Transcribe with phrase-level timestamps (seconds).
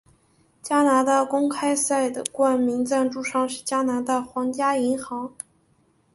[0.63, 5.31] 加拿大公开赛的冠名赞助商是加拿大皇家银行。